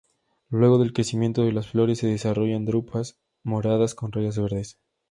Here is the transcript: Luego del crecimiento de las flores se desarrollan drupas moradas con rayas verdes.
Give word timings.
Luego 0.49 0.79
del 0.79 0.93
crecimiento 0.93 1.43
de 1.43 1.51
las 1.51 1.67
flores 1.67 1.99
se 1.99 2.07
desarrollan 2.07 2.65
drupas 2.65 3.19
moradas 3.43 3.93
con 3.93 4.11
rayas 4.11 4.39
verdes. 4.39 4.79